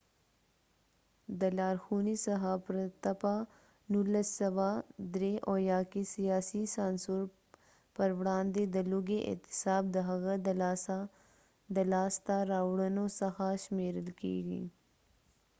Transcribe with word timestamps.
د 1.39 1.41
لارښونې 1.57 2.15
څخه 2.27 2.51
پرته 2.65 3.11
په 3.21 3.33
۱۹۷۳ 3.93 5.89
کې 5.91 6.03
سیاسې 6.15 6.61
سانسور 6.75 7.21
پروړاندې 7.95 8.63
د 8.75 8.77
لوږې 8.91 9.19
اعتصاب 9.31 9.83
د 9.91 9.97
هغه 10.09 10.33
د 11.75 11.77
لاسته 11.93 12.35
راوړنو 12.51 13.05
څخه 13.19 13.45
شمیرل 13.63 14.09
کیږي 14.21 14.63